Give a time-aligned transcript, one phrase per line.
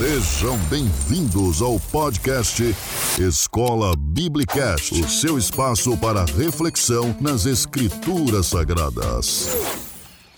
[0.00, 2.74] Sejam bem-vindos ao podcast
[3.18, 9.50] Escola Biblicast, o seu espaço para reflexão nas Escrituras Sagradas.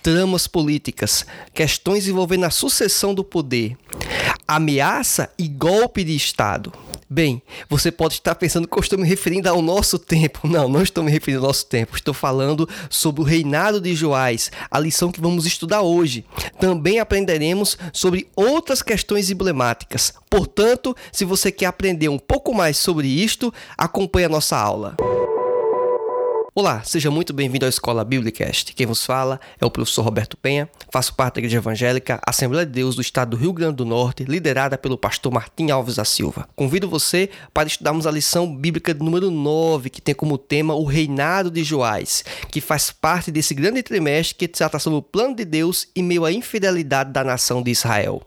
[0.02, 3.78] Tramas políticas, questões envolvendo a sucessão do poder,
[4.48, 6.72] ameaça e golpe de Estado.
[7.12, 10.40] Bem, você pode estar pensando que eu estou me referindo ao nosso tempo.
[10.48, 11.94] Não, não estou me referindo ao nosso tempo.
[11.94, 16.24] Estou falando sobre o reinado de Joás, a lição que vamos estudar hoje.
[16.58, 20.14] Também aprenderemos sobre outras questões emblemáticas.
[20.30, 24.96] Portanto, se você quer aprender um pouco mais sobre isto, acompanhe a nossa aula.
[26.54, 28.74] Olá, seja muito bem-vindo à Escola Biblicast.
[28.74, 32.72] Quem vos fala é o professor Roberto Penha, faço parte da Igreja Evangélica Assembleia de
[32.72, 36.46] Deus do Estado do Rio Grande do Norte, liderada pelo pastor Martim Alves da Silva.
[36.54, 41.50] Convido você para estudarmos a lição bíblica número 9, que tem como tema o reinado
[41.50, 45.88] de Joás, que faz parte desse grande trimestre que trata sobre o plano de Deus
[45.96, 48.20] e meio à infidelidade da nação de Israel.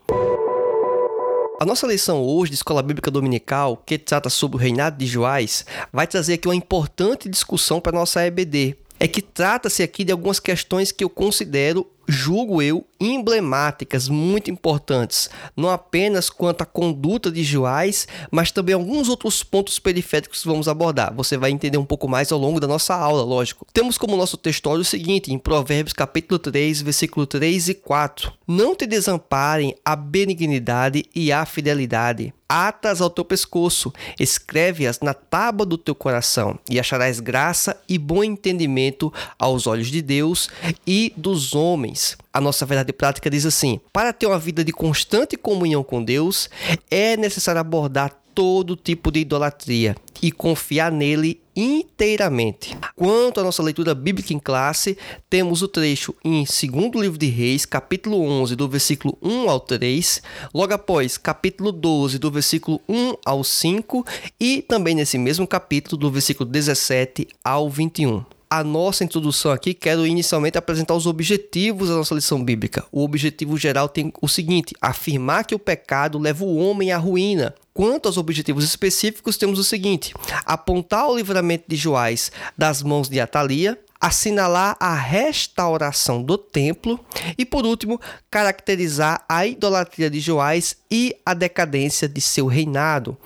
[1.65, 6.05] Nossa lição hoje de Escola Bíblica Dominical, que trata sobre o reinado de Joás, vai
[6.05, 8.75] trazer aqui uma importante discussão para a nossa EBD.
[8.99, 15.29] É que trata-se aqui de algumas questões que eu considero julgo eu, emblemáticas, muito importantes,
[15.55, 20.67] não apenas quanto à conduta de Joás, mas também alguns outros pontos periféricos que vamos
[20.67, 21.13] abordar.
[21.15, 23.65] Você vai entender um pouco mais ao longo da nossa aula, lógico.
[23.73, 28.31] Temos como nosso textório o seguinte, em Provérbios capítulo 3, versículo 3 e 4.
[28.47, 32.33] Não te desamparem a benignidade e a fidelidade.
[32.47, 38.23] Atas ao teu pescoço, escreve-as na tábua do teu coração, e acharás graça e bom
[38.23, 40.47] entendimento aos olhos de Deus
[40.85, 45.37] e dos homens a nossa verdade prática diz assim: para ter uma vida de constante
[45.37, 46.49] comunhão com Deus,
[46.91, 52.77] é necessário abordar todo tipo de idolatria e confiar nele inteiramente.
[52.93, 54.97] Quanto à nossa leitura bíblica em classe,
[55.29, 60.21] temos o trecho em 2 livro de Reis, capítulo 11, do versículo 1 ao 3,
[60.53, 64.05] logo após capítulo 12, do versículo 1 ao 5
[64.37, 70.05] e também nesse mesmo capítulo do versículo 17 ao 21 a nossa introdução aqui, quero
[70.05, 72.85] inicialmente apresentar os objetivos da nossa lição bíblica.
[72.91, 77.53] O objetivo geral tem o seguinte: afirmar que o pecado leva o homem à ruína.
[77.73, 80.13] Quanto aos objetivos específicos, temos o seguinte:
[80.45, 87.03] apontar o livramento de Joás das mãos de Atalia, assinalar a restauração do templo
[87.39, 87.99] e, por último,
[88.29, 93.17] caracterizar a idolatria de Joás e a decadência de seu reinado.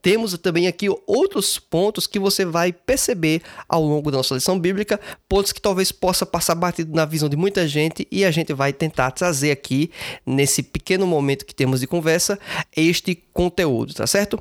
[0.00, 5.00] Temos também aqui outros pontos que você vai perceber ao longo da nossa lição bíblica,
[5.28, 8.72] pontos que talvez possa passar batido na visão de muita gente e a gente vai
[8.72, 9.90] tentar trazer aqui
[10.24, 12.38] nesse pequeno momento que temos de conversa
[12.76, 14.40] este conteúdo, tá certo?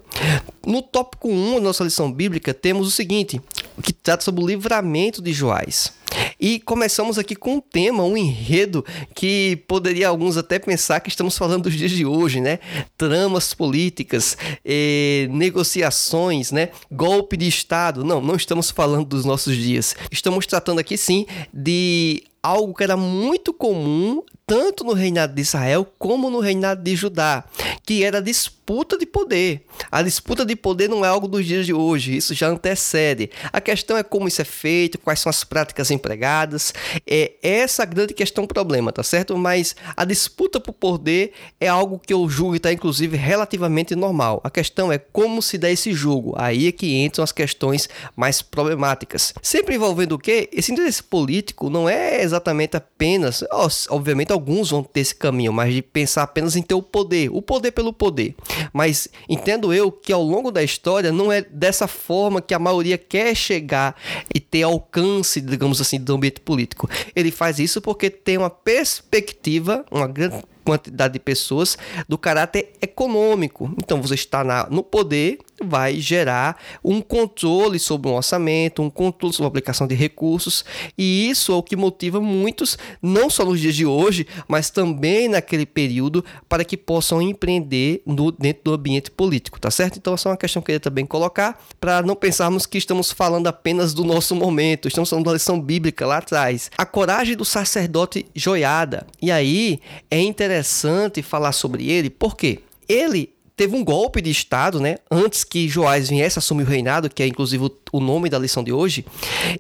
[0.64, 3.42] No tópico 1 da nossa lição bíblica temos o seguinte:
[3.82, 5.94] que trata sobre o livramento de Joás.
[6.40, 8.86] E começamos aqui com um tema, um enredo
[9.16, 12.60] que poderia alguns até pensar que estamos falando dos dias de hoje, né?
[12.98, 16.70] Tramas políticas, eh, negociações, né?
[16.92, 18.04] Golpe de Estado.
[18.04, 19.96] Não, não estamos falando dos nossos dias.
[20.12, 25.86] Estamos tratando aqui sim de algo que era muito comum tanto no reinado de Israel
[26.00, 27.44] como no reinado de Judá,
[27.86, 29.66] que era a disputa de poder.
[29.92, 33.30] A disputa de poder não é algo dos dias de hoje, isso já antecede.
[33.52, 36.74] A questão é como isso é feito, quais são as práticas empregadas.
[37.06, 39.38] É essa a grande questão problema, tá certo?
[39.38, 44.40] Mas a disputa por poder é algo que eu julgo está inclusive relativamente normal.
[44.44, 46.34] A questão é como se dá esse jogo.
[46.38, 49.34] Aí é que entram as questões mais problemáticas.
[49.42, 50.50] Sempre envolvendo o quê?
[50.52, 53.44] Esse interesse político não é exatamente apenas,
[53.90, 57.42] obviamente alguns vão ter esse caminho, mas de pensar apenas em ter o poder, o
[57.42, 58.36] poder pelo poder.
[58.74, 62.98] Mas entendo eu que ao longo da história não é dessa forma que a maioria
[62.98, 63.96] quer chegar
[64.34, 66.90] e ter alcance, digamos assim, do ambiente político.
[67.16, 71.78] Ele faz isso porque tem uma perspectiva, uma grande quantidade de pessoas
[72.10, 73.74] do caráter econômico.
[73.78, 79.34] Então você está na, no poder vai gerar um controle sobre um orçamento, um controle
[79.34, 80.64] sobre a aplicação de recursos,
[80.98, 85.28] e isso é o que motiva muitos, não só nos dias de hoje, mas também
[85.28, 89.98] naquele período, para que possam empreender no, dentro do ambiente político, tá certo?
[89.98, 93.12] Então, essa é uma questão que eu queria também colocar, para não pensarmos que estamos
[93.12, 96.70] falando apenas do nosso momento, estamos falando da lição bíblica lá atrás.
[96.78, 99.08] A coragem do sacerdote joiada.
[99.22, 99.80] E aí
[100.10, 104.98] é interessante falar sobre ele, porque ele teve um golpe de Estado, né?
[105.10, 108.72] Antes que Joás viesse assumir o reinado, que é inclusive o nome da lição de
[108.72, 109.04] hoje.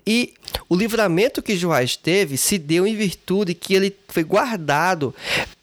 [0.06, 0.36] E
[0.70, 5.14] o livramento que Joás teve se deu em virtude que ele foi guardado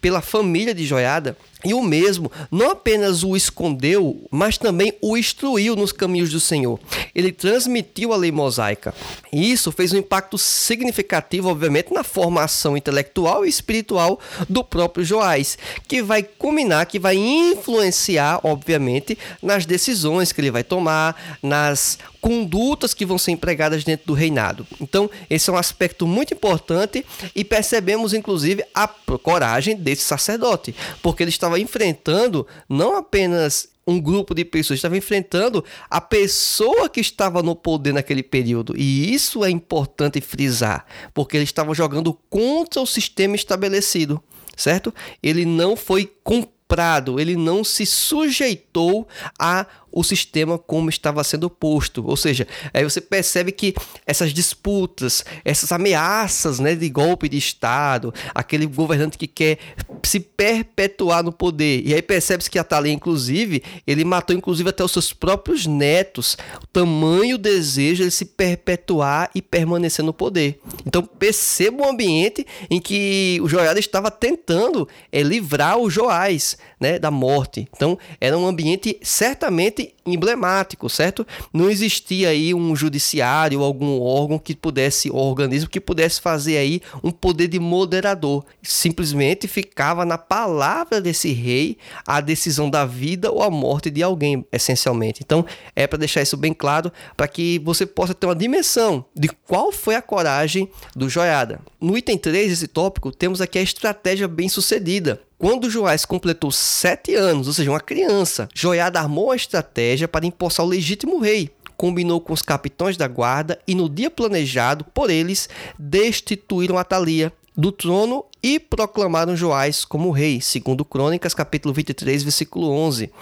[0.05, 1.35] pela família de Joiada,
[1.65, 6.79] e o mesmo não apenas o escondeu, mas também o instruiu nos caminhos do Senhor.
[7.15, 8.95] Ele transmitiu a lei mosaica.
[9.33, 15.57] E isso fez um impacto significativo, obviamente, na formação intelectual e espiritual do próprio Joás,
[15.89, 22.95] que vai culminar, que vai influenciar, obviamente, nas decisões que ele vai tomar, nas condutas
[22.95, 24.67] que vão ser empregadas dentro do reinado.
[24.81, 27.05] Então, esse é um aspecto muito importante
[27.37, 34.35] e percebemos, inclusive, a coragem desse sacerdote, porque ele estava enfrentando não apenas um grupo
[34.35, 38.75] de pessoas estava enfrentando a pessoa que estava no poder naquele período.
[38.75, 44.19] E isso é importante frisar, porque ele estava jogando contra o sistema estabelecido,
[44.57, 44.95] certo?
[45.23, 49.07] Ele não foi comprado, ele não se sujeitou
[49.39, 52.05] a o sistema como estava sendo posto.
[52.07, 53.75] Ou seja, aí você percebe que
[54.05, 59.59] essas disputas, essas ameaças né, de golpe de Estado, aquele governante que quer
[60.03, 61.83] se perpetuar no poder.
[61.87, 66.37] E aí percebe-se que Atalha, inclusive, ele matou inclusive até os seus próprios netos.
[66.61, 70.61] O tamanho desejo de se perpetuar e permanecer no poder.
[70.85, 76.99] Então perceba o ambiente em que o Joiada estava tentando é, livrar o Joás né,
[76.99, 77.69] da morte.
[77.75, 81.27] Então era um ambiente certamente emblemático, certo?
[81.53, 87.11] Não existia aí um judiciário algum órgão que pudesse, organismo que pudesse fazer aí um
[87.11, 88.45] poder de moderador.
[88.63, 94.45] Simplesmente ficava na palavra desse rei a decisão da vida ou a morte de alguém,
[94.53, 95.23] essencialmente.
[95.25, 95.45] Então,
[95.75, 99.73] é para deixar isso bem claro, para que você possa ter uma dimensão de qual
[99.73, 101.61] foi a coragem do Joiada.
[101.81, 105.21] No item 3 desse tópico, temos aqui a estratégia bem sucedida.
[105.45, 110.65] Quando Joás completou sete anos, ou seja, uma criança, Joiada armou a estratégia para empossar
[110.65, 111.51] o legítimo rei.
[111.77, 117.71] Combinou com os capitães da guarda e, no dia planejado por eles, destituíram Atalia do
[117.71, 123.13] trono e proclamaram Joás como rei, segundo Crônicas, capítulo 23, versículo 11.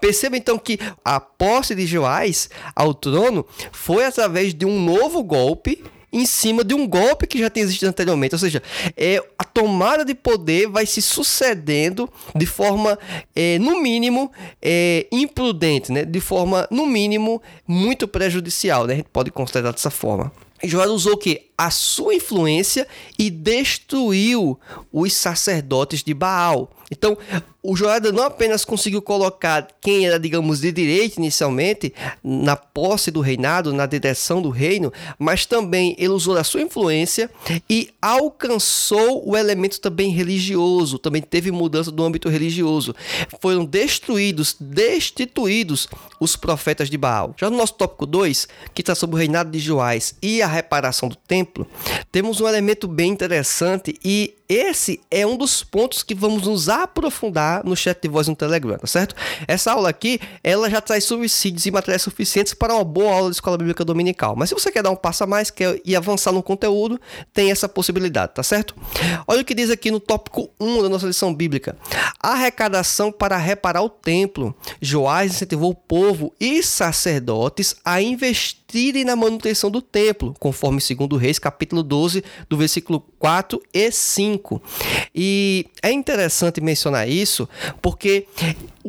[0.00, 5.84] Perceba então que a posse de Joás ao trono foi através de um novo golpe
[6.12, 8.34] em cima de um golpe que já tem existido anteriormente.
[8.34, 8.62] Ou seja,
[8.96, 12.98] é, a tomada de poder vai se sucedendo de forma,
[13.34, 16.04] é, no mínimo, é, imprudente, né?
[16.04, 18.86] de forma, no mínimo, muito prejudicial.
[18.86, 18.94] Né?
[18.94, 20.32] A gente pode considerar dessa forma.
[20.62, 21.47] Joel usou o que?
[21.58, 22.86] A sua influência
[23.18, 24.58] e destruiu
[24.92, 26.70] os sacerdotes de Baal.
[26.90, 27.18] Então,
[27.62, 31.92] o Joiada não apenas conseguiu colocar quem era, digamos, de direita inicialmente
[32.24, 37.28] na posse do reinado, na direção do reino, mas também ele usou a sua influência
[37.68, 42.94] e alcançou o elemento também religioso, também teve mudança do âmbito religioso.
[43.40, 45.88] Foram destruídos, destituídos
[46.18, 47.34] os profetas de Baal.
[47.36, 51.08] Já no nosso tópico 2, que está sobre o reinado de Joás e a reparação
[51.08, 51.47] do templo,
[52.10, 57.62] temos um elemento bem interessante e esse é um dos pontos que vamos nos aprofundar
[57.64, 59.14] no chat de voz no Telegram, tá certo?
[59.46, 63.36] Essa aula aqui, ela já traz subsídios e materiais suficientes para uma boa aula de
[63.36, 64.34] escola bíblica dominical.
[64.34, 66.98] Mas se você quer dar um passo a mais, quer ir avançar no conteúdo,
[67.34, 68.74] tem essa possibilidade, tá certo?
[69.26, 71.76] Olha o que diz aqui no tópico 1 da nossa lição bíblica.
[72.18, 74.54] Arrecadação para reparar o templo.
[74.80, 81.38] Joás incentivou o povo e sacerdotes a investirem na manutenção do templo, conforme segundo Reis,
[81.38, 84.62] capítulo 12, do versículo 4 e 5.
[85.14, 87.48] E é interessante mencionar isso
[87.82, 88.26] porque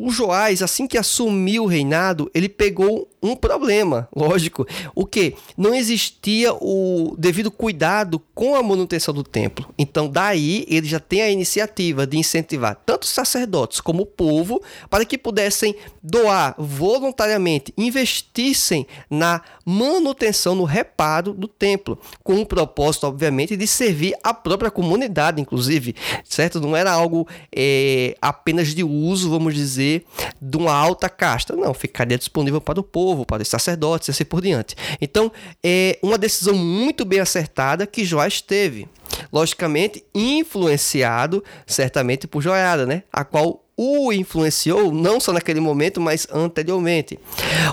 [0.06, 4.66] o Joás, assim que assumiu o reinado, ele pegou um problema, lógico.
[4.94, 5.34] O que?
[5.56, 9.68] Não existia o devido cuidado com a manutenção do templo.
[9.78, 14.62] Então, daí ele já tem a iniciativa de incentivar tanto os sacerdotes como o povo
[14.88, 23.06] para que pudessem doar voluntariamente, investissem na manutenção, no reparo do templo, com o propósito,
[23.06, 26.60] obviamente, de servir a própria comunidade, inclusive, certo?
[26.60, 29.89] Não era algo é, apenas de uso, vamos dizer
[30.40, 31.54] de uma alta casta.
[31.56, 34.76] Não, ficaria disponível para o povo, para os sacerdotes e assim por diante.
[35.00, 35.30] Então,
[35.62, 38.88] é uma decisão muito bem acertada que Joás teve.
[39.32, 43.02] Logicamente, influenciado certamente por Joiada, né?
[43.12, 47.18] A qual o influenciou não só naquele momento, mas anteriormente.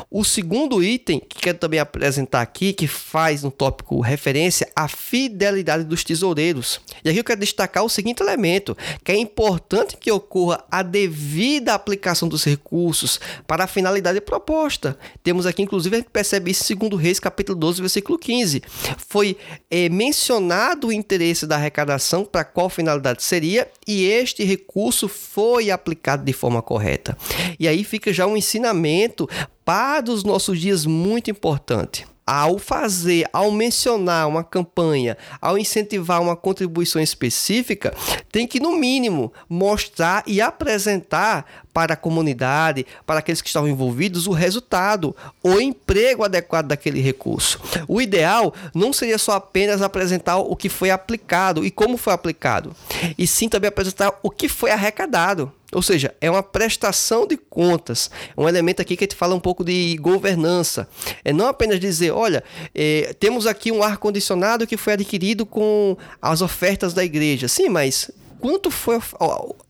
[0.09, 5.83] O segundo item que quero também apresentar aqui, que faz no tópico referência à fidelidade
[5.83, 6.79] dos tesoureiros.
[7.03, 11.73] E aqui eu quero destacar o seguinte elemento, que é importante que ocorra a devida
[11.73, 14.97] aplicação dos recursos para a finalidade proposta.
[15.21, 18.63] Temos aqui, inclusive, a gente percebe isso 2 Reis, capítulo 12, versículo 15.
[19.09, 19.35] Foi
[19.69, 25.96] é, mencionado o interesse da arrecadação para qual finalidade seria, e este recurso foi aplicado
[25.97, 27.17] aplicado de forma correta.
[27.59, 29.27] E aí fica já um ensinamento
[29.65, 32.05] para os nossos dias muito importante.
[32.27, 37.95] ao fazer, ao mencionar uma campanha, ao incentivar uma contribuição específica,
[38.29, 44.27] tem que, no mínimo, mostrar e apresentar para a comunidade, para aqueles que estão envolvidos,
[44.27, 47.61] o resultado, o emprego adequado daquele recurso.
[47.87, 52.75] O ideal não seria só apenas apresentar o que foi aplicado e como foi aplicado,
[53.17, 55.49] e sim também apresentar o que foi arrecadado.
[55.77, 58.09] Ou seja, é uma prestação de contas.
[58.35, 60.89] Um elemento aqui que a gente fala um pouco de governança.
[61.23, 62.43] É não apenas dizer, olha,
[62.73, 67.47] é, temos aqui um ar-condicionado que foi adquirido com as ofertas da igreja.
[67.47, 68.99] Sim, mas quanto foi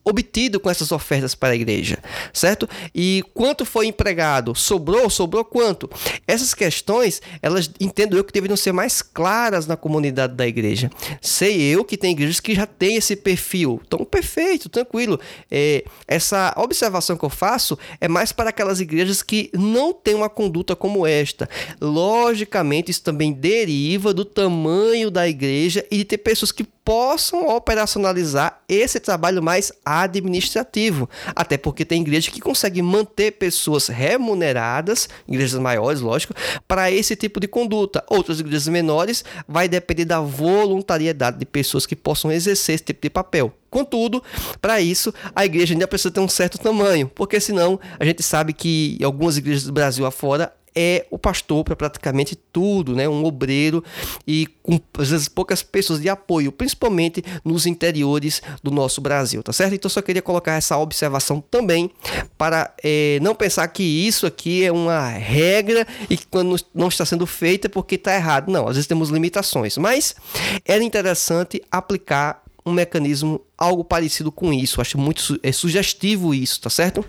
[0.08, 1.98] obtido com essas ofertas para a igreja,
[2.32, 2.68] certo?
[2.96, 4.56] E quanto foi empregado?
[4.56, 5.10] Sobrou?
[5.10, 5.90] Sobrou quanto?
[6.26, 10.90] Essas questões, elas entendo eu que deveriam ser mais claras na comunidade da igreja.
[11.22, 13.82] Sei eu que tem igrejas que já têm esse perfil.
[13.86, 15.20] Então, perfeito, tranquilo.
[15.52, 20.30] É, essa observação que eu faço é mais para aquelas igrejas que não têm uma
[20.30, 21.50] conduta como esta.
[21.82, 28.62] Logicamente, isso também deriva do tamanho da igreja e de ter pessoas que possam operacionalizar
[28.70, 29.74] esse trabalho mais
[30.04, 31.10] administrativo.
[31.36, 36.34] Até porque tem igreja que consegue manter pessoas remuneradas, igrejas maiores, lógico,
[36.68, 38.04] para esse tipo de conduta.
[38.10, 43.10] Outras igrejas menores vai depender da voluntariedade de pessoas que possam exercer esse tipo de
[43.10, 43.54] papel.
[43.70, 44.24] Contudo,
[44.62, 48.54] para isso, a igreja ainda precisa ter um certo tamanho, porque senão a gente sabe
[48.54, 53.10] que algumas igrejas do Brasil afora é o pastor para praticamente tudo, né?
[53.10, 53.84] Um obreiro
[54.28, 59.52] e com às vezes poucas pessoas de apoio, principalmente nos interiores do nosso Brasil, tá
[59.52, 59.74] certo?
[59.74, 61.90] Então só queria colocar essa observação também
[62.38, 67.04] para é, não pensar que isso aqui é uma regra e que quando não está
[67.06, 68.52] sendo feita é porque está errado.
[68.52, 70.16] Não, às vezes temos limitações, mas
[70.64, 74.80] era interessante aplicar um mecanismo algo parecido com isso.
[74.80, 77.04] Acho muito é sugestivo isso, tá certo?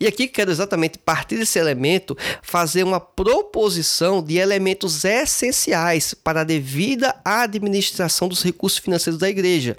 [0.00, 6.44] E aqui quero exatamente partir desse elemento fazer uma proposição de elementos essenciais para a
[6.44, 9.76] devida administração dos recursos financeiros da igreja.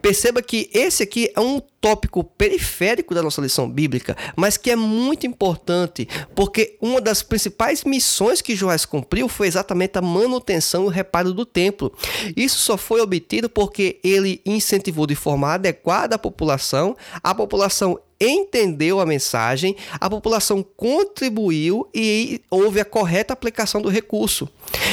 [0.00, 4.76] Perceba que esse aqui é um tópico periférico da nossa lição bíblica, mas que é
[4.76, 10.86] muito importante, porque uma das principais missões que Joás cumpriu foi exatamente a manutenção e
[10.86, 11.92] o reparo do templo.
[12.36, 19.00] Isso só foi obtido porque ele incentivou de forma adequada a população, a população entendeu
[19.00, 24.48] a mensagem, a população contribuiu e houve a correta aplicação do recurso.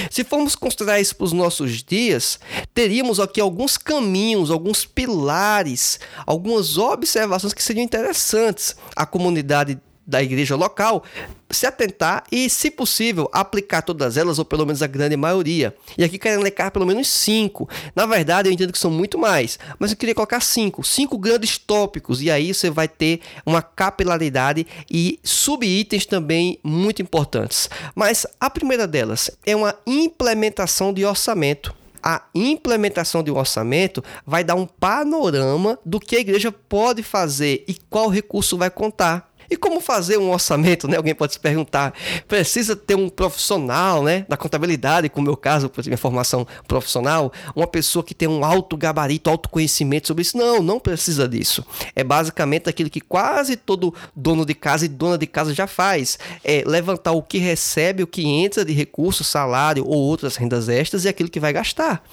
[0.10, 2.40] Se formos considerar isso para os nossos dias,
[2.74, 8.76] teríamos aqui alguns caminhos, alguns pilares, algumas observações que seriam interessantes.
[8.96, 9.80] A comunidade
[10.10, 11.04] da igreja local
[11.52, 15.76] se atentar e, se possível, aplicar todas elas, ou pelo menos a grande maioria.
[15.98, 17.68] E aqui quero elencar pelo menos cinco.
[17.96, 20.84] Na verdade, eu entendo que são muito mais, mas eu queria colocar cinco.
[20.84, 27.70] Cinco grandes tópicos, e aí você vai ter uma capilaridade e subitens também muito importantes.
[27.96, 34.44] Mas a primeira delas é uma implementação de orçamento a implementação de um orçamento vai
[34.44, 39.29] dar um panorama do que a igreja pode fazer e qual recurso vai contar.
[39.50, 40.98] E como fazer um orçamento, né?
[40.98, 41.94] Alguém pode se perguntar.
[42.28, 44.26] Precisa ter um profissional, né?
[44.30, 48.28] Da contabilidade, como é o meu caso, por minha formação profissional, uma pessoa que tem
[48.28, 50.38] um alto gabarito, alto conhecimento sobre isso.
[50.38, 51.66] Não, não precisa disso.
[51.96, 56.20] É basicamente aquilo que quase todo dono de casa e dona de casa já faz.
[56.44, 61.06] É levantar o que recebe, o que entra de recurso, salário ou outras rendas extras
[61.06, 62.04] e aquilo que vai gastar.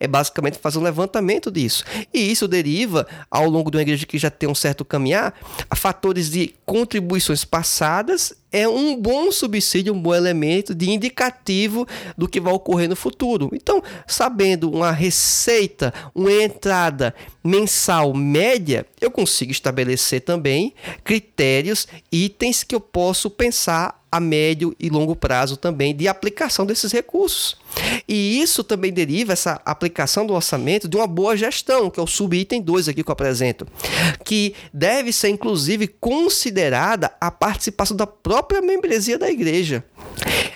[0.00, 1.84] É basicamente fazer um levantamento disso.
[2.12, 5.34] E isso deriva, ao longo de uma igreja que já tem um certo caminhar,
[5.68, 6.54] a fatores de
[6.86, 11.84] contribuições passadas é um bom subsídio, um bom elemento de indicativo
[12.16, 13.50] do que vai ocorrer no futuro.
[13.52, 17.12] Então, sabendo uma receita, uma entrada
[17.42, 24.88] mensal média, eu consigo estabelecer também critérios, itens que eu posso pensar a médio e
[24.88, 27.56] longo prazo também de aplicação desses recursos.
[28.08, 32.06] E isso também deriva, essa aplicação do orçamento, de uma boa gestão, que é o
[32.06, 33.66] subitem 2 aqui que eu apresento,
[34.24, 39.84] que deve ser inclusive considerada a participação da própria membresia da igreja.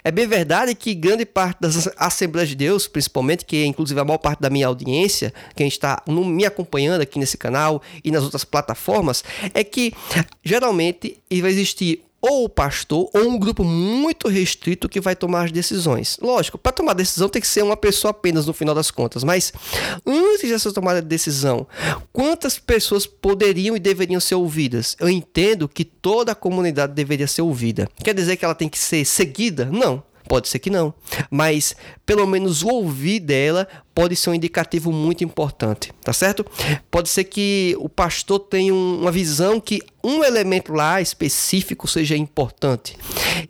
[0.03, 4.05] É bem verdade que grande parte das Assembleias de Deus, principalmente, que é inclusive a
[4.05, 8.45] maior parte da minha audiência, quem está me acompanhando aqui nesse canal e nas outras
[8.45, 9.93] plataformas, é que
[10.43, 15.53] geralmente vai existir ou o pastor ou um grupo muito restrito que vai tomar as
[15.53, 16.19] decisões.
[16.21, 19.53] Lógico, para tomar decisão tem que ser uma pessoa apenas no final das contas, mas
[20.07, 21.67] antes dessa tomada de decisão,
[22.13, 24.97] quantas pessoas poderiam e deveriam ser ouvidas?
[25.01, 27.89] Eu entendo que toda a comunidade deveria ser ouvida.
[28.03, 29.67] Quer dizer que ela tem que ser seguida?
[29.67, 30.03] Não.
[30.29, 30.95] Pode ser que não,
[31.29, 31.75] mas
[32.07, 33.67] pelo menos ouvir dela
[34.01, 36.43] pode ser um indicativo muito importante, tá certo?
[36.91, 42.97] Pode ser que o pastor tenha uma visão que um elemento lá específico seja importante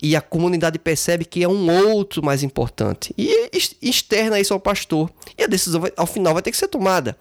[0.03, 3.15] e a comunidade percebe que é um outro mais importante.
[3.17, 3.49] E
[3.81, 5.09] externa isso ao pastor.
[5.39, 7.17] E a decisão vai, ao final vai ter que ser tomada.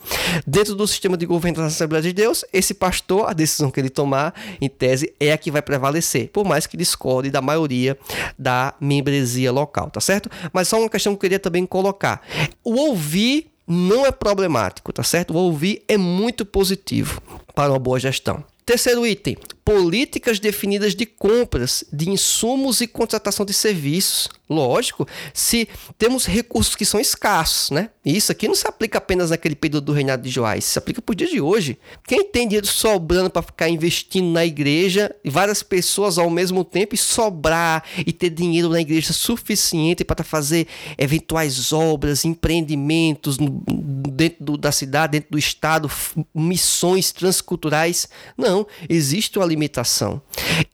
[0.48, 3.91] Dentro do sistema de governo da Assembleia de Deus esse pastor a decisão que ele
[3.91, 7.95] tomar em tese é a que vai prevalecer por mais que discorde da maioria
[8.38, 10.31] da membresia local tá certo?
[10.51, 12.21] Mas só uma questão que eu queria também colocar.
[12.63, 13.18] O ouvir
[13.67, 15.33] não é problemático, tá certo?
[15.33, 17.21] O ouvir é muito positivo
[17.53, 18.43] para uma boa gestão.
[18.65, 19.38] Terceiro item:
[19.69, 24.27] políticas definidas de compras de insumos e contratação de serviços.
[24.49, 27.91] Lógico, se temos recursos que são escassos, né?
[28.03, 31.13] Isso aqui não se aplica apenas naquele período do reinado de Joás, se aplica para
[31.13, 31.77] o dia de hoje.
[32.07, 36.97] Quem tem dinheiro sobrando para ficar investindo na igreja, várias pessoas ao mesmo tempo, e
[36.97, 40.65] sobrar e ter dinheiro na igreja suficiente para fazer
[40.97, 45.91] eventuais obras, empreendimentos dentro do, da cidade, dentro do estado,
[46.33, 48.09] missões transculturais?
[48.35, 50.21] Não, existe uma limitação.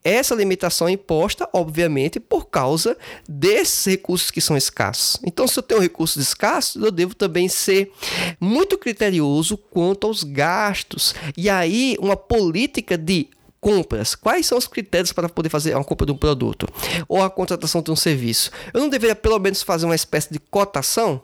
[0.03, 2.95] Essa limitação é imposta, obviamente, por causa
[3.27, 5.19] desses recursos que são escassos.
[5.25, 7.91] Então, se eu tenho recursos escassos, eu devo também ser
[8.39, 11.15] muito criterioso quanto aos gastos.
[11.35, 13.27] E aí, uma política de
[13.65, 14.13] compras.
[14.13, 16.67] Quais são os critérios para poder fazer uma compra de um produto
[17.07, 18.51] ou a contratação de um serviço?
[18.72, 21.19] Eu não deveria pelo menos fazer uma espécie de cotação?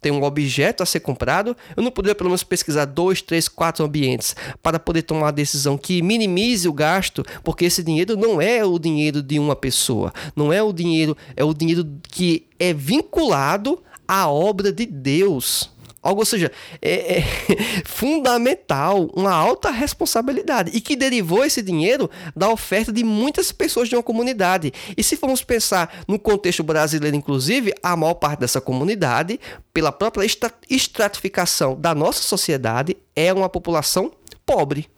[0.00, 3.84] Tem um objeto a ser comprado, eu não poderia pelo menos pesquisar dois, três, quatro
[3.84, 8.64] ambientes para poder tomar uma decisão que minimize o gasto, porque esse dinheiro não é
[8.64, 13.78] o dinheiro de uma pessoa, não é o dinheiro, é o dinheiro que é vinculado
[14.08, 15.70] à obra de Deus.
[16.02, 17.24] Algo, ou seja, é, é
[17.86, 23.94] fundamental, uma alta responsabilidade e que derivou esse dinheiro da oferta de muitas pessoas de
[23.94, 24.72] uma comunidade.
[24.96, 29.38] E se formos pensar no contexto brasileiro, inclusive, a maior parte dessa comunidade,
[29.72, 30.26] pela própria
[30.68, 34.10] estratificação da nossa sociedade, é uma população
[34.44, 34.88] pobre.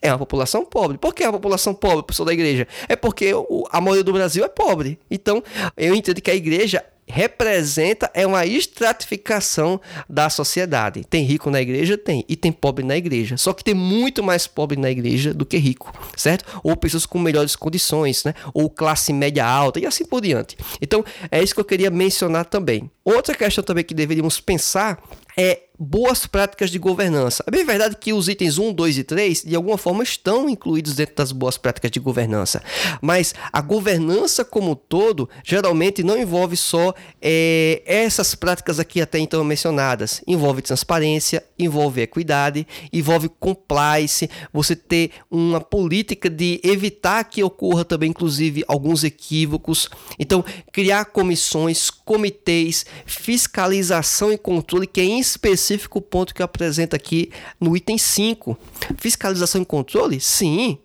[0.00, 0.96] É uma população pobre.
[0.96, 2.66] Por que é uma população pobre, pessoa da igreja?
[2.88, 3.32] É porque
[3.70, 4.98] a maioria do Brasil é pobre.
[5.10, 5.42] Então,
[5.76, 11.04] eu entendo que a igreja representa é uma estratificação da sociedade.
[11.08, 11.96] Tem rico na igreja?
[11.96, 12.24] Tem.
[12.28, 13.36] E tem pobre na igreja.
[13.36, 16.44] Só que tem muito mais pobre na igreja do que rico, certo?
[16.62, 18.34] Ou pessoas com melhores condições, né?
[18.52, 20.56] Ou classe média alta e assim por diante.
[20.80, 22.90] Então, é isso que eu queria mencionar também.
[23.04, 25.02] Outra questão também que deveríamos pensar
[25.36, 27.44] é boas práticas de governança.
[27.46, 30.94] É bem verdade que os itens 1, 2 e 3, de alguma forma, estão incluídos
[30.96, 32.60] dentro das boas práticas de governança.
[33.00, 39.18] Mas a governança como um todo, geralmente não envolve só é, essas práticas aqui até
[39.18, 40.20] então mencionadas.
[40.26, 48.10] Envolve transparência, envolve equidade, envolve compliance, você ter uma política de evitar que ocorra também,
[48.10, 49.88] inclusive, alguns equívocos.
[50.18, 56.44] Então, criar comissões, comitês, fiscalização e controle, que é em específico o ponto que eu
[56.44, 58.56] apresento aqui no item 5.
[58.96, 60.20] Fiscalização e controle?
[60.20, 60.78] Sim.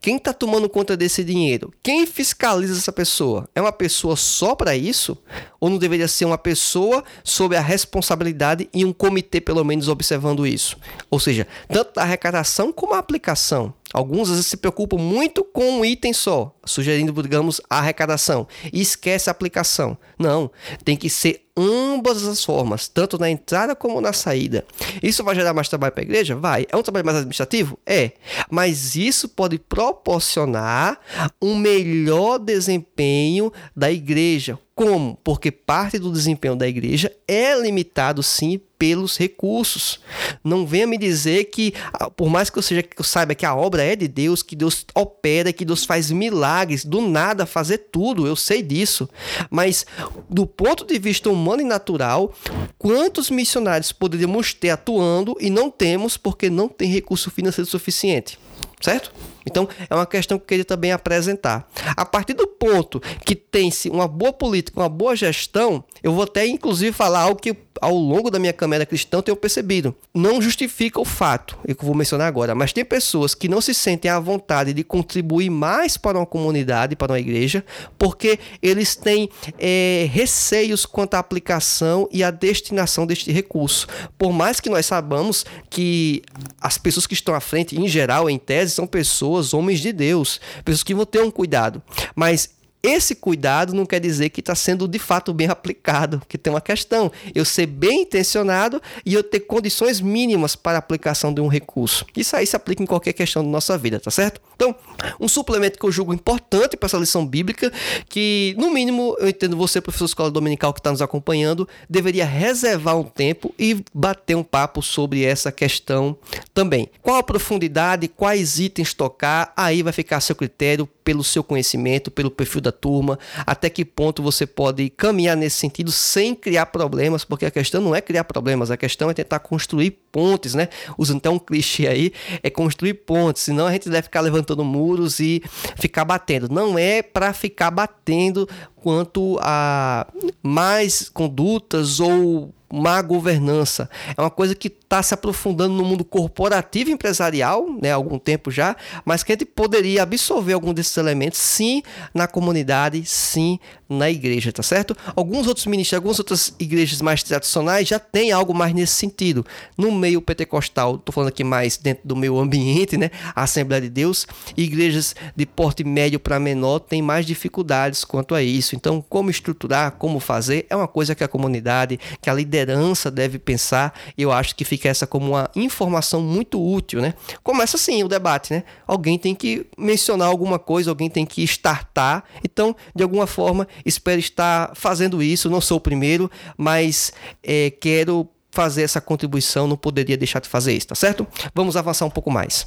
[0.00, 1.72] Quem está tomando conta desse dinheiro?
[1.82, 3.48] Quem fiscaliza essa pessoa?
[3.54, 5.16] É uma pessoa só para isso?
[5.60, 10.46] Ou não deveria ser uma pessoa sob a responsabilidade e um comitê, pelo menos, observando
[10.46, 10.76] isso?
[11.10, 13.74] Ou seja, tanto a arrecadação como a aplicação.
[13.92, 18.80] Alguns às vezes se preocupam muito com um item só, sugerindo, digamos, a arrecadação e
[18.80, 19.96] esquece a aplicação.
[20.18, 20.50] Não,
[20.84, 24.64] tem que ser ambas as formas, tanto na entrada como na saída.
[25.02, 26.36] Isso vai gerar mais trabalho para a igreja?
[26.36, 26.66] Vai.
[26.70, 27.78] É um trabalho mais administrativo?
[27.86, 28.12] É.
[28.50, 31.00] Mas isso pode proporcionar
[31.40, 34.58] um melhor desempenho da igreja.
[34.76, 35.18] Como?
[35.24, 40.00] Porque parte do desempenho da igreja é limitado sim pelos recursos.
[40.44, 43.46] Não venha me dizer que, ah, por mais que eu seja que eu saiba que
[43.46, 47.78] a obra é de Deus, que Deus opera, que Deus faz milagres, do nada fazer
[47.90, 49.08] tudo, eu sei disso.
[49.48, 49.86] Mas
[50.28, 52.34] do ponto de vista humano e natural,
[52.78, 58.38] quantos missionários poderíamos ter atuando e não temos porque não tem recurso financeiro suficiente?
[58.80, 59.12] Certo?
[59.46, 61.68] Então, é uma questão que eu queria também apresentar.
[61.96, 66.46] A partir do ponto que tem-se uma boa política, uma boa gestão, eu vou até
[66.46, 69.94] inclusive falar algo que ao longo da minha caminhada cristã tenho percebido.
[70.14, 74.10] Não justifica o fato, eu vou mencionar agora, mas tem pessoas que não se sentem
[74.10, 77.64] à vontade de contribuir mais para uma comunidade, para uma igreja,
[77.98, 83.86] porque eles têm é, receios quanto à aplicação e à destinação deste recurso.
[84.18, 86.22] Por mais que nós sabamos que
[86.60, 90.40] as pessoas que estão à frente, em geral, em tese, são pessoas, homens de Deus,
[90.64, 91.82] pessoas que vão ter um cuidado.
[92.14, 96.52] Mas esse cuidado não quer dizer que está sendo de fato bem aplicado, que tem
[96.52, 97.10] uma questão.
[97.34, 102.06] Eu ser bem intencionado e eu ter condições mínimas para a aplicação de um recurso.
[102.16, 104.40] Isso aí se aplica em qualquer questão da nossa vida, tá certo?
[104.54, 104.74] Então,
[105.20, 107.72] um suplemento que eu julgo importante para essa lição bíblica,
[108.08, 112.24] que no mínimo eu entendo você, professor de escola dominical que está nos acompanhando, deveria
[112.24, 116.16] reservar um tempo e bater um papo sobre essa questão
[116.54, 116.88] também.
[117.02, 122.10] Qual a profundidade, quais itens tocar, aí vai ficar a seu critério pelo seu conhecimento,
[122.10, 123.16] pelo perfil da turma,
[123.46, 127.94] até que ponto você pode caminhar nesse sentido sem criar problemas, porque a questão não
[127.94, 130.68] é criar problemas, a questão é tentar construir pontes, né?
[130.98, 135.20] Usando até um clichê aí, é construir pontes, senão a gente deve ficar levantando muros
[135.20, 135.40] e
[135.76, 136.48] ficar batendo.
[136.48, 138.48] Não é para ficar batendo
[138.86, 140.06] quanto a
[140.40, 143.90] mais condutas ou má governança.
[144.16, 148.16] É uma coisa que está se aprofundando no mundo corporativo e empresarial, né, há algum
[148.16, 151.82] tempo já, mas que a gente poderia absorver algum desses elementos, sim,
[152.14, 154.96] na comunidade, sim, na igreja, tá certo?
[155.14, 159.44] Alguns outros ministérios, algumas outras igrejas mais tradicionais já têm algo mais nesse sentido.
[159.76, 163.88] No meio pentecostal, estou falando aqui mais dentro do meu ambiente, né, a Assembleia de
[163.88, 168.74] Deus, igrejas de porte médio para menor têm mais dificuldades quanto a isso.
[168.74, 173.38] Então, como estruturar, como fazer, é uma coisa que a comunidade, que a liderança deve
[173.38, 173.94] pensar.
[174.16, 177.14] Eu acho que fica essa como uma informação muito útil, né?
[177.42, 178.64] Começa assim o debate, né?
[178.86, 182.24] Alguém tem que mencionar alguma coisa, alguém tem que startar.
[182.44, 185.50] Então, de alguma forma, espero estar fazendo isso.
[185.50, 187.12] Não sou o primeiro, mas
[187.42, 191.26] é, quero fazer essa contribuição, não poderia deixar de fazer isso, tá certo?
[191.54, 192.66] Vamos avançar um pouco mais.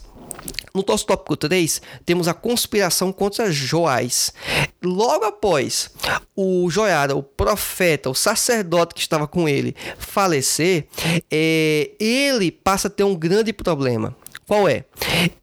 [0.73, 4.31] No nosso tópico 3, temos a conspiração contra Joás.
[4.83, 5.89] Logo após
[6.35, 10.87] o Joiada, o profeta, o sacerdote que estava com ele, falecer,
[11.29, 14.15] é, ele passa a ter um grande problema.
[14.49, 14.83] Qual é?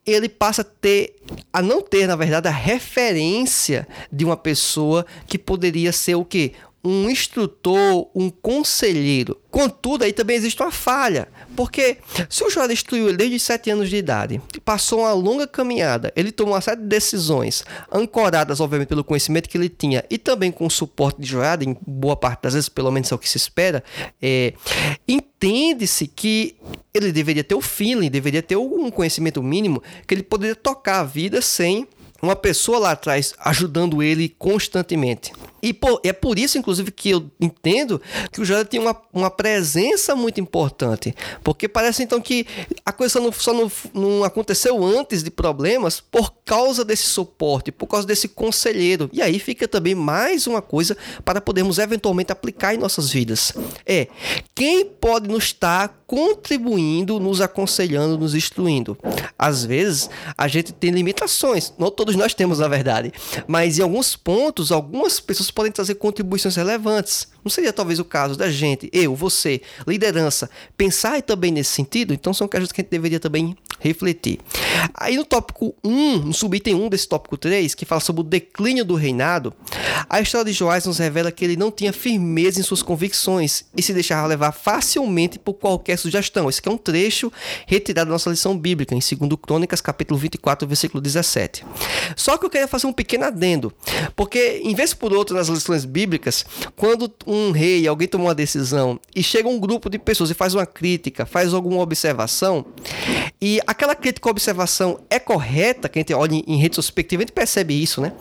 [0.05, 1.15] Ele passa a ter,
[1.53, 6.55] a não ter, na verdade, a referência de uma pessoa que poderia ser o quê?
[6.87, 9.37] Um instrutor, um conselheiro.
[9.51, 11.97] Contudo, aí também existe uma falha, porque
[12.29, 16.31] se o Joel instruiu ele desde 7 anos de idade, passou uma longa caminhada, ele
[16.31, 20.67] tomou uma série de decisões, ancoradas, obviamente, pelo conhecimento que ele tinha e também com
[20.67, 23.37] o suporte de Joel, em boa parte das vezes, pelo menos é o que se
[23.37, 23.83] espera,
[24.23, 24.53] é,
[25.09, 26.55] entende-se que
[26.95, 31.05] ele deveria ter o feeling, deveria ter algum conhecimento mínimo, que ele poderia tocar a
[31.05, 31.89] vida sem
[32.23, 35.33] uma pessoa lá atrás ajudando ele constantemente.
[35.67, 38.01] E por, é por isso, inclusive, que eu entendo
[38.31, 41.13] que o Jordan tem uma, uma presença muito importante.
[41.43, 42.47] Porque parece então que
[42.85, 47.73] a coisa só, não, só não, não aconteceu antes de problemas por causa desse suporte,
[47.73, 49.11] por causa desse conselheiro.
[49.13, 53.53] E aí fica também mais uma coisa para podermos eventualmente aplicar em nossas vidas.
[53.85, 54.07] É
[54.55, 58.97] quem pode nos estar contribuindo, nos aconselhando, nos instruindo.
[59.37, 63.13] Às vezes a gente tem limitações, não todos nós temos, na verdade,
[63.47, 67.27] mas em alguns pontos, algumas pessoas podem trazer contribuições relevantes.
[67.47, 72.13] Não seria talvez o caso da gente, eu, você, liderança, pensar também nesse sentido?
[72.13, 74.41] Então são questões que a gente deveria também refletir.
[74.93, 78.85] Aí no tópico 1, no subitem 1 desse tópico 3, que fala sobre o declínio
[78.85, 79.55] do reinado,
[80.09, 83.81] a história de Joás nos revela que ele não tinha firmeza em suas convicções e
[83.81, 86.49] se deixava levar facilmente por qualquer sugestão.
[86.49, 87.31] Esse é um trecho
[87.65, 91.65] retirado da nossa lição bíblica, em 2 Crônicas, capítulo 24, versículo 17.
[92.17, 93.73] Só que eu queria fazer um pequeno adendo,
[94.17, 99.01] porque em vez por outra nas lições bíblicas, quando um rei, alguém toma uma decisão
[99.15, 102.65] e chega um grupo de pessoas e faz uma crítica, faz alguma observação,
[103.41, 107.33] e aquela crítica ou observação é correta, que a gente olha em retrospectiva, a gente
[107.33, 108.13] percebe isso, né?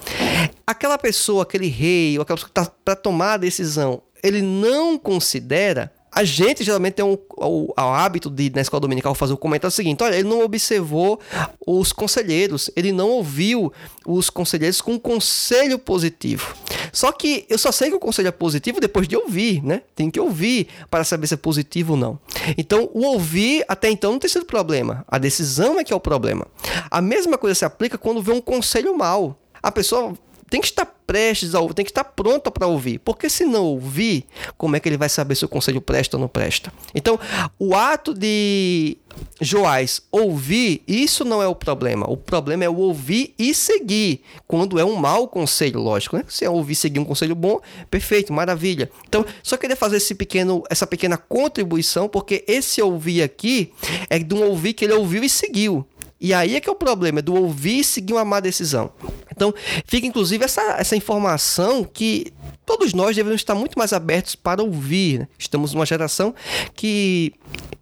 [0.65, 4.97] Aquela pessoa, aquele rei, ou aquela pessoa que está para tomar a decisão, ele não
[4.97, 9.75] considera a gente geralmente tem um, o, hábito de, na escola dominical, fazer o comentário
[9.75, 11.19] seguinte: olha, ele não observou
[11.67, 13.73] os conselheiros, ele não ouviu
[14.07, 16.55] os conselheiros com um conselho positivo.
[16.93, 19.81] Só que eu só sei que o conselho é positivo depois de ouvir, né?
[19.93, 22.17] Tem que ouvir para saber se é positivo ou não.
[22.57, 25.03] Então, o ouvir até então não tem sido problema.
[25.09, 26.47] A decisão é que é o problema.
[26.89, 29.37] A mesma coisa se aplica quando vê um conselho mal.
[29.61, 30.13] A pessoa
[30.49, 32.99] tem que estar prestes a ouvir, tem que estar pronta para ouvir.
[32.99, 34.25] Porque se não ouvir,
[34.57, 36.71] como é que ele vai saber se o conselho presta ou não presta?
[36.93, 37.19] Então,
[37.59, 38.97] o ato de
[39.39, 42.09] Joás ouvir, isso não é o problema.
[42.09, 44.21] O problema é o ouvir e seguir.
[44.47, 46.23] Quando é um mau conselho, lógico, né?
[46.27, 48.89] Se é ouvir e seguir um conselho bom, perfeito, maravilha.
[49.07, 53.71] Então, só queria fazer esse pequeno, essa pequena contribuição, porque esse ouvir aqui
[54.09, 55.85] é de um ouvir que ele ouviu e seguiu.
[56.25, 58.91] E aí é que é o problema, é do ouvir e seguir uma má decisão.
[59.31, 59.53] Então,
[59.85, 62.33] fica inclusive essa, essa informação que
[62.65, 65.19] todos nós devemos estar muito mais abertos para ouvir.
[65.19, 65.27] Né?
[65.37, 66.33] Estamos numa geração
[66.73, 67.31] que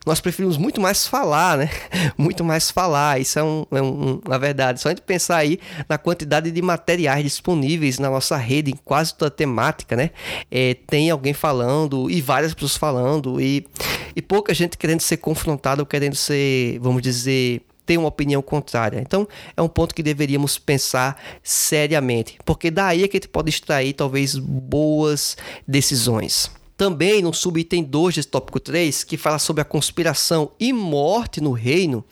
[0.05, 1.69] nós preferimos muito mais falar, né?
[2.17, 3.21] Muito mais falar.
[3.21, 4.81] Isso é, um, é um, uma verdade.
[4.81, 9.15] Só a gente pensar aí na quantidade de materiais disponíveis na nossa rede, em quase
[9.15, 10.09] toda temática, né?
[10.51, 13.65] É, tem alguém falando e várias pessoas falando e,
[14.13, 18.99] e pouca gente querendo ser confrontada ou querendo ser, vamos dizer, ter uma opinião contrária.
[18.99, 23.49] Então, é um ponto que deveríamos pensar seriamente, porque daí é que a gente pode
[23.49, 26.51] extrair talvez boas decisões.
[26.75, 31.51] Também no subitem 2 desse tópico 3, que fala sobre a conspiração e morte no
[31.51, 32.03] reino,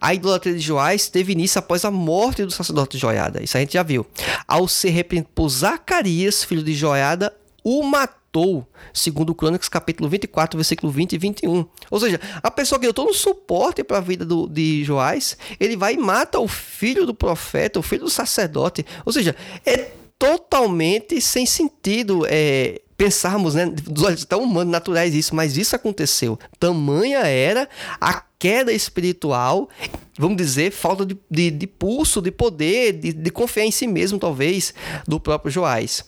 [0.00, 3.42] a idolatria de Joás teve início após a morte do sacerdote Joiada.
[3.42, 4.04] Isso a gente já viu.
[4.48, 8.19] Ao ser repreendido por Zacarias, filho de Joiada, o matou,
[8.92, 11.66] segundo Crônicas capítulo 24, versículo 20 e 21.
[11.90, 15.36] Ou seja, a pessoa que deu todo o suporte para a vida do, de Joás,
[15.58, 18.84] ele vai e mata o filho do profeta, o filho do sacerdote.
[19.04, 25.34] Ou seja, é totalmente sem sentido é, pensarmos, né, dos olhos tão humanos, naturais isso,
[25.34, 26.38] mas isso aconteceu.
[26.58, 27.66] Tamanha era
[27.98, 29.70] a queda espiritual,
[30.18, 34.18] vamos dizer, falta de, de, de pulso, de poder, de, de, confiar em si mesmo,
[34.18, 34.74] talvez,
[35.08, 36.04] do próprio Joás.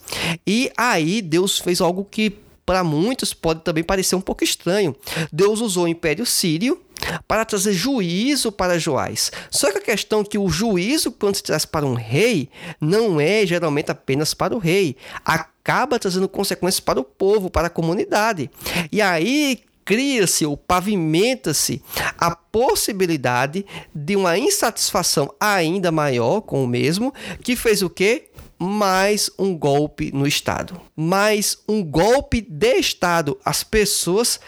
[0.47, 2.35] E aí Deus fez algo que
[2.67, 4.95] para muitos pode também parecer um pouco estranho.
[5.33, 6.79] Deus usou o Império Sírio
[7.27, 9.31] para trazer juízo para Joás.
[9.51, 12.49] Só que a questão é que o juízo, quando se traz para um rei,
[12.81, 14.97] não é geralmente apenas para o rei.
[15.25, 18.51] Acaba trazendo consequências para o povo, para a comunidade.
[18.91, 21.83] E aí cria-se ou pavimenta-se
[22.17, 28.29] a possibilidade de uma insatisfação ainda maior com o mesmo, que fez o quê?
[28.63, 30.81] mais um golpe no Estado.
[30.95, 33.37] Mais um golpe de Estado.
[33.45, 34.39] As pessoas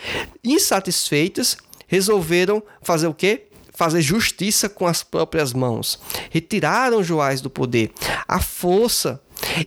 [0.44, 1.56] insatisfeitas
[1.94, 3.46] resolveram fazer o quê?
[3.72, 5.98] Fazer justiça com as próprias mãos.
[6.30, 7.92] Retiraram Joás do poder.
[8.26, 9.20] A força.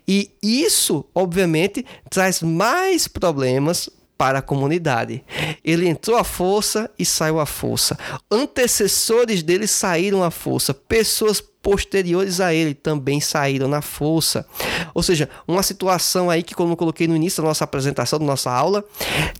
[0.07, 5.23] E isso, obviamente, traz mais problemas para a comunidade.
[5.63, 7.97] Ele entrou à força e saiu à força.
[8.31, 10.73] Antecessores dele saíram à força.
[10.73, 14.45] Pessoas posteriores a ele também saíram na força.
[14.93, 18.25] Ou seja, uma situação aí que, como eu coloquei no início da nossa apresentação, da
[18.25, 18.83] nossa aula,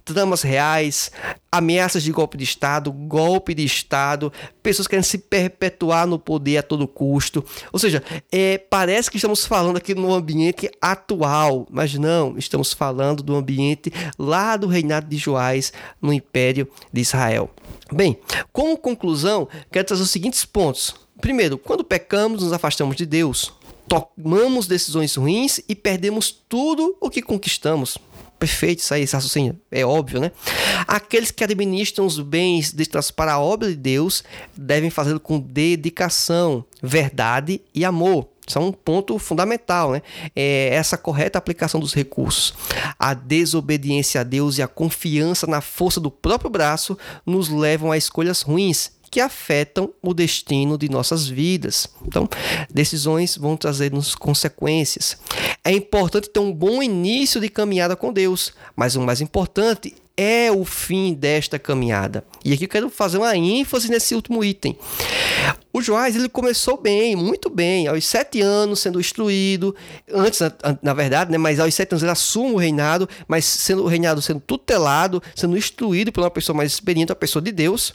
[0.03, 1.11] tramas reais,
[1.51, 6.63] ameaças de golpe de Estado, golpe de Estado, pessoas querendo se perpetuar no poder a
[6.63, 7.43] todo custo.
[7.71, 13.23] Ou seja, é, parece que estamos falando aqui no ambiente atual, mas não, estamos falando
[13.23, 17.49] do ambiente lá do reinado de Joás no Império de Israel.
[17.91, 18.19] Bem,
[18.51, 21.06] como conclusão, quero trazer os seguintes pontos.
[21.19, 23.51] Primeiro, quando pecamos, nos afastamos de Deus,
[23.87, 27.97] tomamos decisões ruins e perdemos tudo o que conquistamos.
[28.39, 30.31] Perfeito, isso aí, esse raciocínio é óbvio, né?
[30.87, 34.23] Aqueles que administram os bens destinados para a obra de Deus
[34.55, 38.27] devem fazê-lo com dedicação, verdade e amor.
[38.47, 40.01] Isso é um ponto fundamental, né?
[40.35, 42.53] É essa correta aplicação dos recursos.
[42.97, 47.97] A desobediência a Deus e a confiança na força do próprio braço nos levam a
[47.97, 51.87] escolhas ruins que afetam o destino de nossas vidas.
[52.05, 52.27] Então,
[52.69, 55.17] decisões vão trazer-nos consequências.
[55.63, 60.51] É importante ter um bom início de caminhada com Deus, mas o mais importante é
[60.51, 62.23] o fim desta caminhada.
[62.43, 64.75] E aqui eu quero fazer uma ênfase nesse último item.
[65.71, 69.75] O Joás ele começou bem, muito bem, aos sete anos sendo instruído,
[70.11, 70.39] antes
[70.81, 74.19] na, verdade, né, mas aos sete anos ele assume o reinado, mas sendo o reinado
[74.19, 77.93] sendo tutelado, sendo instruído por uma pessoa mais experiente, uma pessoa de Deus.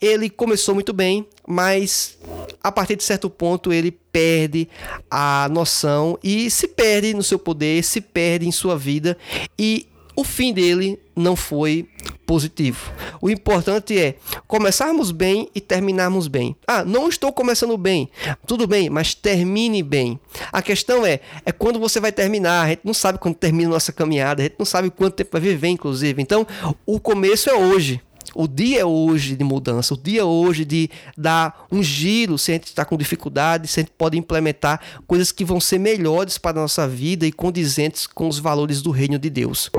[0.00, 2.18] Ele começou muito bem, mas
[2.60, 4.68] a partir de certo ponto ele perde
[5.08, 9.16] a noção e se perde no seu poder, se perde em sua vida
[9.56, 9.86] e
[10.20, 11.88] o fim dele não foi
[12.26, 12.92] positivo.
[13.22, 16.54] O importante é começarmos bem e terminarmos bem.
[16.66, 18.10] Ah, não estou começando bem.
[18.46, 20.20] Tudo bem, mas termine bem.
[20.52, 22.66] A questão é, é quando você vai terminar.
[22.66, 25.30] A gente não sabe quando termina a nossa caminhada, a gente não sabe quanto tempo
[25.32, 26.20] vai viver, inclusive.
[26.20, 26.46] Então,
[26.84, 28.02] o começo é hoje.
[28.34, 32.52] O dia é hoje de mudança, o dia é hoje de dar um giro se
[32.52, 36.38] a gente está com dificuldade, se a gente pode implementar coisas que vão ser melhores
[36.38, 39.70] para a nossa vida e condizentes com os valores do reino de Deus.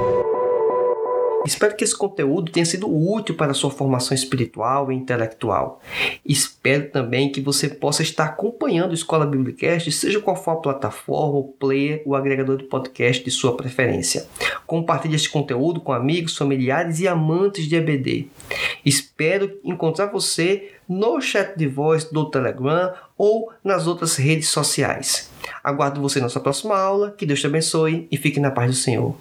[1.45, 5.81] Espero que esse conteúdo tenha sido útil para a sua formação espiritual e intelectual.
[6.25, 11.37] Espero também que você possa estar acompanhando o Escola Biblicast, seja qual for a plataforma,
[11.37, 14.27] o player, o agregador de podcast de sua preferência.
[14.65, 18.27] Compartilhe este conteúdo com amigos, familiares e amantes de EBD.
[18.85, 25.29] Espero encontrar você no chat de voz do Telegram ou nas outras redes sociais.
[25.63, 27.11] Aguardo você na nossa próxima aula.
[27.11, 29.15] Que Deus te abençoe e fique na paz do Senhor.